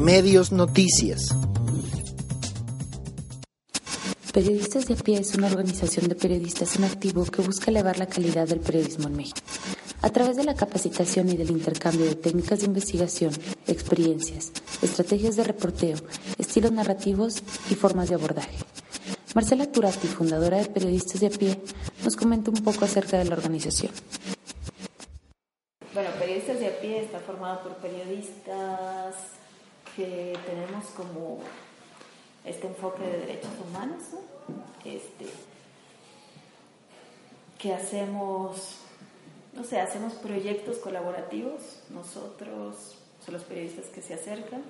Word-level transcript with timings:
Intermedios 0.00 0.50
Noticias. 0.50 1.28
Periodistas 4.32 4.86
de 4.86 4.94
a 4.94 4.96
pie 4.96 5.18
es 5.18 5.34
una 5.34 5.48
organización 5.48 6.08
de 6.08 6.14
periodistas 6.14 6.76
en 6.76 6.84
activo 6.84 7.26
que 7.26 7.42
busca 7.42 7.70
elevar 7.70 7.98
la 7.98 8.06
calidad 8.06 8.48
del 8.48 8.60
periodismo 8.60 9.08
en 9.08 9.16
México. 9.16 9.40
A 10.00 10.08
través 10.08 10.38
de 10.38 10.44
la 10.44 10.54
capacitación 10.54 11.28
y 11.28 11.36
del 11.36 11.50
intercambio 11.50 12.06
de 12.06 12.14
técnicas 12.14 12.60
de 12.60 12.66
investigación, 12.66 13.32
experiencias, 13.66 14.52
estrategias 14.80 15.36
de 15.36 15.44
reporteo, 15.44 15.98
estilos 16.38 16.72
narrativos 16.72 17.42
y 17.68 17.74
formas 17.74 18.08
de 18.08 18.14
abordaje. 18.14 18.56
Marcela 19.34 19.70
Turati, 19.70 20.08
fundadora 20.08 20.56
de 20.56 20.70
Periodistas 20.70 21.20
de 21.20 21.26
a 21.26 21.30
pie, 21.30 21.60
nos 22.02 22.16
comenta 22.16 22.50
un 22.50 22.64
poco 22.64 22.86
acerca 22.86 23.18
de 23.18 23.26
la 23.26 23.34
organización. 23.34 23.92
Bueno, 25.92 26.08
Periodistas 26.18 26.58
de 26.58 26.68
a 26.68 26.80
pie 26.80 27.02
está 27.02 27.20
formado 27.20 27.64
por 27.64 27.76
periodistas 27.76 29.40
que 29.96 30.38
tenemos 30.46 30.86
como 30.96 31.38
este 32.44 32.66
enfoque 32.66 33.02
de 33.02 33.18
derechos 33.18 33.50
humanos, 33.68 34.02
este, 34.84 35.26
que 37.58 37.74
hacemos, 37.74 38.78
no 39.52 39.64
sé, 39.64 39.80
hacemos 39.80 40.14
proyectos 40.14 40.78
colaborativos, 40.78 41.82
nosotros, 41.90 42.98
son 43.24 43.34
los 43.34 43.44
periodistas 43.44 43.86
que 43.86 44.00
se 44.00 44.14
acercan, 44.14 44.62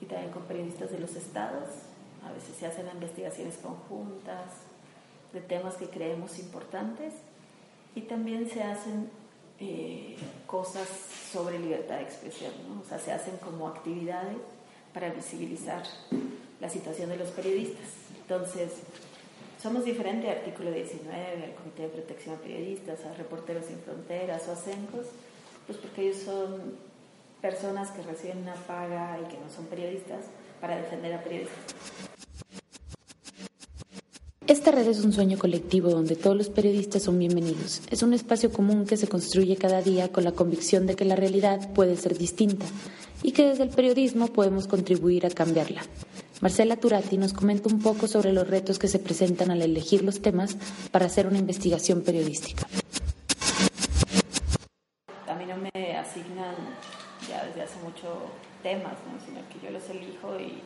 y 0.00 0.06
también 0.06 0.32
con 0.32 0.42
periodistas 0.42 0.90
de 0.90 0.98
los 0.98 1.14
estados, 1.14 1.68
a 2.26 2.32
veces 2.32 2.56
se 2.58 2.66
hacen 2.66 2.86
investigaciones 2.92 3.56
conjuntas 3.56 4.50
de 5.32 5.40
temas 5.40 5.76
que 5.76 5.88
creemos 5.88 6.38
importantes, 6.38 7.14
y 7.94 8.02
también 8.02 8.48
se 8.50 8.62
hacen 8.62 9.10
eh, 9.62 10.16
cosas 10.46 10.88
sobre 11.32 11.58
libertad 11.58 11.96
de 11.96 12.02
expresión, 12.02 12.52
o 12.84 12.88
sea, 12.88 12.98
se 12.98 13.12
hacen 13.12 13.36
como 13.36 13.68
actividades 13.68 14.36
para 14.92 15.10
visibilizar 15.10 15.82
la 16.60 16.68
situación 16.68 17.10
de 17.10 17.16
los 17.16 17.28
periodistas. 17.30 17.86
Entonces, 18.20 18.72
somos 19.62 19.84
diferentes 19.84 20.28
artículo 20.28 20.72
19, 20.72 21.44
al 21.44 21.54
Comité 21.54 21.82
de 21.82 21.88
Protección 21.88 22.34
a 22.34 22.38
Periodistas, 22.38 23.04
a 23.04 23.14
Reporteros 23.14 23.66
Sin 23.66 23.78
Fronteras 23.78 24.48
o 24.48 24.52
a 24.52 24.56
CENCOS, 24.56 25.06
pues 25.66 25.78
porque 25.78 26.02
ellos 26.02 26.18
son 26.18 26.76
personas 27.40 27.90
que 27.92 28.02
reciben 28.02 28.38
una 28.38 28.54
paga 28.54 29.18
y 29.20 29.28
que 29.30 29.38
no 29.38 29.48
son 29.48 29.66
periodistas 29.66 30.24
para 30.60 30.76
defender 30.76 31.14
a 31.14 31.22
periodistas. 31.22 32.11
Esta 34.62 34.70
red 34.76 34.86
es 34.86 35.04
un 35.04 35.12
sueño 35.12 35.38
colectivo 35.38 35.90
donde 35.90 36.14
todos 36.14 36.36
los 36.36 36.48
periodistas 36.48 37.02
son 37.02 37.18
bienvenidos. 37.18 37.82
Es 37.90 38.04
un 38.04 38.14
espacio 38.14 38.52
común 38.52 38.86
que 38.86 38.96
se 38.96 39.08
construye 39.08 39.56
cada 39.56 39.82
día 39.82 40.12
con 40.12 40.22
la 40.22 40.30
convicción 40.30 40.86
de 40.86 40.94
que 40.94 41.04
la 41.04 41.16
realidad 41.16 41.72
puede 41.72 41.96
ser 41.96 42.16
distinta 42.16 42.64
y 43.24 43.32
que 43.32 43.44
desde 43.44 43.64
el 43.64 43.70
periodismo 43.70 44.28
podemos 44.28 44.68
contribuir 44.68 45.26
a 45.26 45.30
cambiarla. 45.30 45.82
Marcela 46.40 46.76
Turati 46.76 47.18
nos 47.18 47.32
comenta 47.32 47.68
un 47.74 47.82
poco 47.82 48.06
sobre 48.06 48.32
los 48.32 48.46
retos 48.46 48.78
que 48.78 48.86
se 48.86 49.00
presentan 49.00 49.50
al 49.50 49.62
elegir 49.62 50.04
los 50.04 50.22
temas 50.22 50.56
para 50.92 51.06
hacer 51.06 51.26
una 51.26 51.38
investigación 51.38 52.02
periodística. 52.02 52.64
A 55.26 55.34
mí 55.34 55.44
no 55.44 55.56
me 55.56 55.96
asignan 55.96 56.54
ya 57.28 57.44
desde 57.46 57.62
hace 57.62 57.80
mucho 57.82 58.30
temas, 58.62 58.94
sino 59.26 59.40
que 59.48 59.66
yo 59.66 59.72
los 59.72 59.90
elijo 59.90 60.38
y 60.38 60.62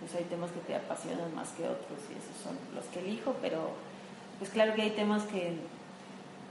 pues 0.00 0.14
hay 0.14 0.24
temas 0.24 0.50
que 0.50 0.60
te 0.60 0.74
apasionan 0.74 1.34
más 1.34 1.50
que 1.50 1.64
otros 1.64 1.98
y 2.10 2.18
esos 2.18 2.36
son 2.42 2.56
los 2.74 2.84
que 2.86 3.00
elijo, 3.00 3.34
pero 3.40 3.70
pues 4.38 4.50
claro 4.50 4.74
que 4.74 4.82
hay 4.82 4.90
temas 4.90 5.22
que 5.24 5.56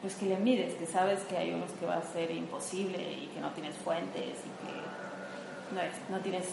pues 0.02 0.16
que 0.16 0.26
le 0.26 0.38
mides, 0.38 0.76
que 0.76 0.86
sabes 0.86 1.22
que 1.22 1.38
hay 1.38 1.54
unos 1.54 1.72
que 1.72 1.86
va 1.86 1.98
a 1.98 2.02
ser 2.04 2.30
imposible 2.32 3.02
y 3.02 3.28
que 3.34 3.40
no 3.40 3.52
tienes 3.52 3.76
fuentes 3.76 4.38
y 4.38 4.52
que 4.62 5.74
no, 5.74 6.16
no 6.16 6.22
tienes 6.22 6.46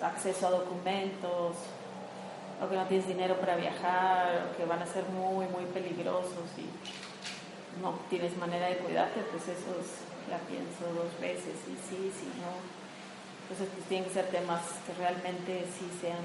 acceso 0.00 0.46
a 0.46 0.50
documentos, 0.50 1.56
o 2.60 2.68
que 2.68 2.76
no 2.76 2.86
tienes 2.86 3.08
dinero 3.08 3.36
para 3.36 3.56
viajar, 3.56 4.50
o 4.50 4.56
que 4.56 4.64
van 4.64 4.82
a 4.82 4.86
ser 4.86 5.04
muy, 5.06 5.46
muy 5.46 5.64
peligrosos 5.72 6.46
y 6.58 6.68
no 7.80 7.98
tienes 8.10 8.36
manera 8.36 8.68
de 8.68 8.76
cuidarte, 8.76 9.20
pues 9.30 9.48
eso 9.48 9.72
la 10.28 10.38
pienso 10.44 10.84
dos 10.94 11.10
veces, 11.20 11.56
y 11.66 11.74
sí, 11.88 12.12
sí, 12.12 12.28
no. 12.36 12.89
Entonces, 13.50 13.68
pues 13.74 13.88
tienen 13.88 14.06
que 14.06 14.14
ser 14.14 14.26
temas 14.30 14.62
que 14.86 14.94
realmente 14.94 15.66
sí 15.66 15.90
sean, 16.00 16.22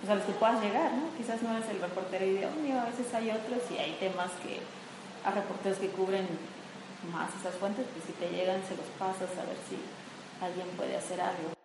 pues 0.00 0.10
a 0.10 0.16
los 0.16 0.24
que 0.24 0.32
puedas 0.32 0.60
llegar, 0.60 0.90
¿no? 0.90 1.06
Quizás 1.16 1.40
no 1.40 1.56
es 1.56 1.68
el 1.70 1.78
reportero 1.78 2.26
idóneo, 2.26 2.80
a 2.80 2.86
veces 2.86 3.14
hay 3.14 3.30
otros 3.30 3.62
y 3.70 3.78
hay 3.78 3.92
temas 4.00 4.32
que 4.42 4.58
a 5.22 5.30
reporteros 5.30 5.78
que 5.78 5.94
cubren 5.94 6.26
más 7.12 7.30
esas 7.38 7.54
fuentes, 7.54 7.86
pues 7.94 8.04
si 8.06 8.12
te 8.12 8.28
llegan 8.28 8.60
se 8.66 8.74
los 8.74 8.90
pasas 8.98 9.30
a 9.38 9.46
ver 9.46 9.56
si 9.70 9.78
alguien 10.42 10.66
puede 10.76 10.96
hacer 10.96 11.20
algo. 11.20 11.63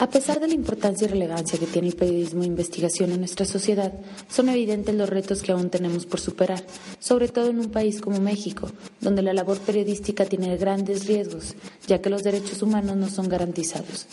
A 0.00 0.08
pesar 0.08 0.40
de 0.40 0.48
la 0.48 0.54
importancia 0.54 1.06
y 1.06 1.10
relevancia 1.10 1.58
que 1.58 1.66
tiene 1.66 1.88
el 1.88 1.94
periodismo 1.94 2.40
de 2.40 2.46
investigación 2.46 3.12
en 3.12 3.18
nuestra 3.18 3.44
sociedad, 3.44 3.92
son 4.30 4.48
evidentes 4.48 4.94
los 4.94 5.10
retos 5.10 5.42
que 5.42 5.52
aún 5.52 5.68
tenemos 5.68 6.06
por 6.06 6.20
superar, 6.20 6.64
sobre 6.98 7.28
todo 7.28 7.50
en 7.50 7.58
un 7.58 7.70
país 7.70 8.00
como 8.00 8.18
México, 8.18 8.70
donde 9.02 9.20
la 9.20 9.34
labor 9.34 9.58
periodística 9.58 10.24
tiene 10.24 10.56
grandes 10.56 11.06
riesgos, 11.06 11.54
ya 11.86 12.00
que 12.00 12.08
los 12.08 12.22
derechos 12.22 12.62
humanos 12.62 12.96
no 12.96 13.10
son 13.10 13.28
garantizados. 13.28 14.06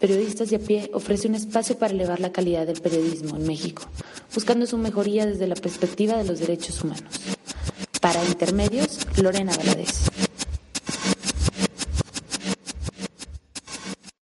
Periodistas 0.00 0.50
de 0.50 0.56
a 0.56 0.58
pie 0.58 0.90
ofrece 0.92 1.28
un 1.28 1.36
espacio 1.36 1.78
para 1.78 1.94
elevar 1.94 2.18
la 2.18 2.32
calidad 2.32 2.66
del 2.66 2.80
periodismo 2.80 3.36
en 3.36 3.46
México, 3.46 3.82
buscando 4.34 4.66
su 4.66 4.76
mejoría 4.76 5.24
desde 5.24 5.46
la 5.46 5.54
perspectiva 5.54 6.16
de 6.16 6.24
los 6.24 6.40
derechos 6.40 6.82
humanos. 6.82 7.14
Para 8.00 8.24
Intermedios, 8.24 8.98
Lorena 9.22 9.56
Valadez. 9.56 10.10